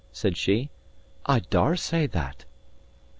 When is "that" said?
2.07-2.45